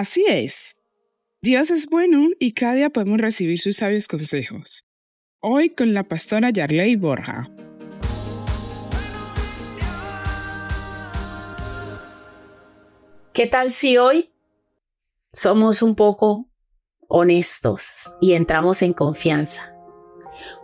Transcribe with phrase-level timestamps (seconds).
[0.00, 0.76] Así es.
[1.42, 4.86] Dios es bueno y cada día podemos recibir sus sabios consejos.
[5.40, 7.50] Hoy con la pastora Yarley Borja.
[13.34, 14.30] ¿Qué tal si hoy
[15.32, 16.50] somos un poco
[17.08, 19.79] honestos y entramos en confianza?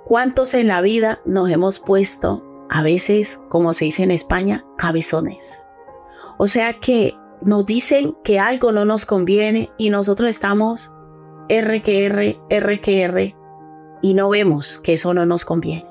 [0.04, 5.66] ¿Cuántos en la vida nos hemos puesto, a veces, como se dice en España, cabezones?
[6.38, 10.92] O sea que nos dicen que algo no nos conviene y nosotros estamos
[11.48, 13.27] R que
[14.02, 15.86] y no vemos que eso no nos conviene.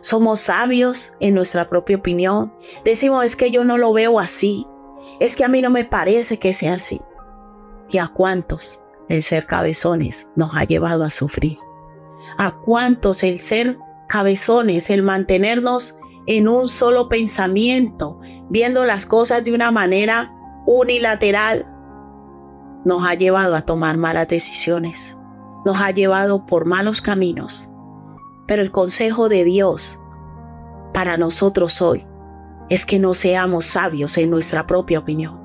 [0.00, 2.52] Somos sabios en nuestra propia opinión.
[2.84, 4.66] Decimos es que yo no lo veo así.
[5.20, 7.00] Es que a mí no me parece que sea así.
[7.90, 11.58] ¿Y a cuántos el ser cabezones nos ha llevado a sufrir?
[12.38, 19.52] ¿A cuántos el ser cabezones, el mantenernos en un solo pensamiento, viendo las cosas de
[19.52, 20.34] una manera
[20.66, 21.68] unilateral,
[22.84, 25.16] nos ha llevado a tomar malas decisiones?
[25.64, 27.68] Nos ha llevado por malos caminos.
[28.46, 29.98] Pero el consejo de Dios
[30.92, 32.06] para nosotros hoy
[32.68, 35.40] es que no seamos sabios en nuestra propia opinión.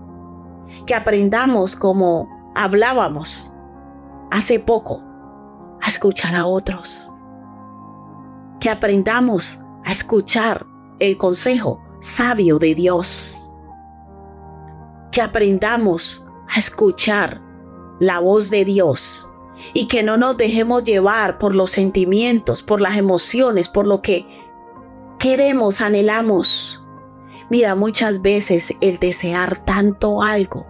[0.86, 3.54] Que aprendamos como hablábamos
[4.32, 5.07] hace poco
[5.88, 7.10] a escuchar a otros.
[8.60, 10.66] Que aprendamos a escuchar
[11.00, 13.54] el consejo sabio de Dios.
[15.14, 17.42] Que aprendamos a escuchar
[18.02, 19.32] la voz de Dios
[19.74, 24.28] y que no nos dejemos llevar por los sentimientos, por las emociones, por lo que
[25.20, 26.86] queremos, anhelamos.
[27.50, 30.68] Mira, muchas veces el desear tanto algo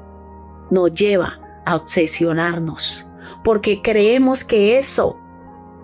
[0.69, 3.06] nos lleva a obsesionarnos,
[3.43, 5.17] porque creemos que eso,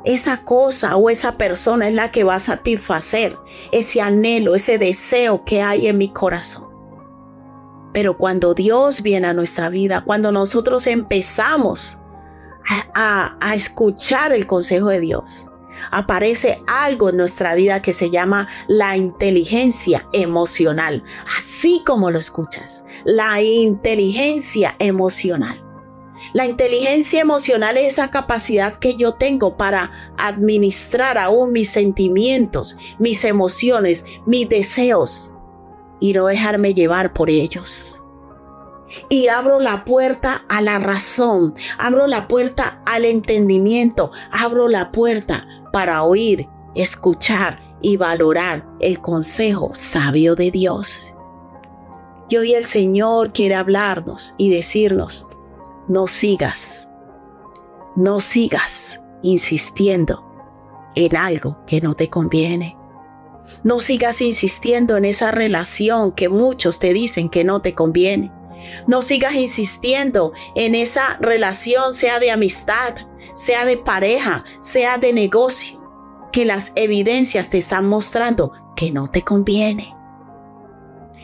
[0.06, 3.38] esa cosa o esa persona es la que va a satisfacer
[3.72, 6.74] ese anhelo, ese deseo que hay en mi corazón.
[7.94, 12.00] Pero cuando Dios viene a nuestra vida, cuando nosotros empezamos
[12.96, 15.46] a, escuchar el consejo de Dios,
[15.92, 21.04] aparece algo en nuestra vida que se llama la inteligencia emocional,
[21.38, 25.64] así como lo escuchas, la inteligencia emocional.
[26.34, 33.24] La inteligencia emocional es esa capacidad que yo tengo para administrar aún mis sentimientos, mis
[33.24, 35.34] emociones, mis deseos
[36.00, 38.04] y no dejarme llevar por ellos
[39.10, 45.48] y abro la puerta a la razón, abro la puerta al entendimiento, abro la puerta
[45.72, 51.14] para oír, escuchar y valorar el consejo sabio de Dios.
[52.30, 55.28] Y hoy el Señor quiere hablarnos y decirnos,
[55.88, 56.90] no sigas,
[57.96, 60.26] no sigas insistiendo
[60.96, 62.78] en algo que no te conviene.
[63.64, 68.32] No sigas insistiendo en esa relación que muchos te dicen que no te conviene.
[68.88, 72.96] No sigas insistiendo en esa relación, sea de amistad,
[73.36, 75.84] sea de pareja, sea de negocio,
[76.32, 79.94] que las evidencias te están mostrando que no te conviene.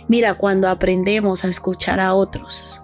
[0.09, 2.83] Mira, cuando aprendemos a escuchar a otros,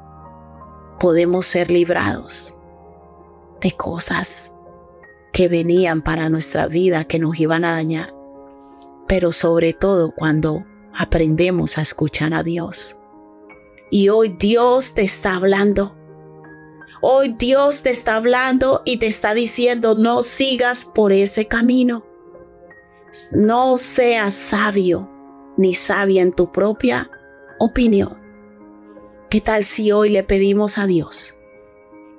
[1.06, 2.58] podemos ser librados
[3.62, 4.56] de cosas
[5.32, 8.16] que venían para nuestra vida, que nos iban a dañar.
[9.08, 10.66] Pero sobre todo cuando
[10.96, 12.98] aprendemos a escuchar a Dios
[13.92, 15.96] y hoy Dios te está hablando.
[17.04, 22.04] Hoy Dios te está hablando y te está diciendo, no sigas por ese camino.
[23.32, 25.08] No seas sabio
[25.56, 27.12] ni sabia en tu propia
[27.60, 28.25] opinión.
[29.30, 31.38] ¿Qué tal si hoy le pedimos a Dios?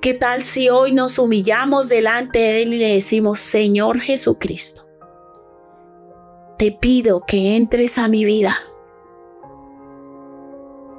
[0.01, 4.89] ¿Qué tal si hoy nos humillamos delante de Él y le decimos, Señor Jesucristo,
[6.59, 8.57] te pido que entres a mi vida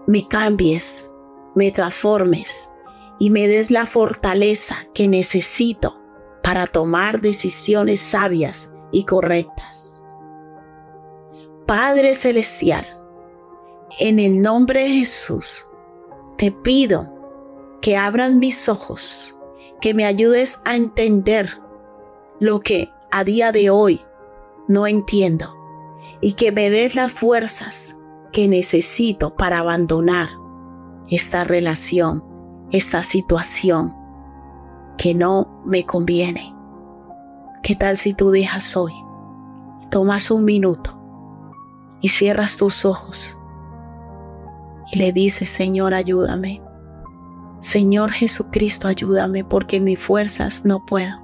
[0.07, 1.13] me cambies,
[1.53, 2.71] me transformes
[3.19, 6.01] y me des la fortaleza que necesito
[6.41, 10.01] para tomar decisiones sabias y correctas.
[11.65, 12.85] Padre Celestial,
[13.99, 15.66] en el nombre de Jesús,
[16.37, 17.13] te pido
[17.81, 19.39] que abras mis ojos,
[19.81, 21.61] que me ayudes a entender
[22.39, 24.01] lo que a día de hoy
[24.67, 25.55] no entiendo
[26.21, 27.95] y que me des las fuerzas
[28.31, 30.29] que necesito para abandonar
[31.09, 32.23] esta relación,
[32.71, 33.95] esta situación
[34.97, 36.53] que no me conviene.
[37.63, 38.93] ¿Qué tal si tú dejas hoy?
[39.89, 40.99] Tomas un minuto
[42.01, 43.36] y cierras tus ojos
[44.91, 46.61] y le dices, Señor, ayúdame.
[47.59, 51.21] Señor Jesucristo, ayúdame porque mis fuerzas no puedo.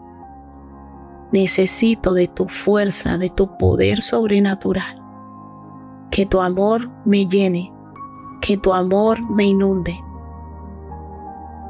[1.31, 4.99] Necesito de tu fuerza, de tu poder sobrenatural.
[6.11, 7.71] Que tu amor me llene,
[8.41, 9.99] que tu amor me inunde.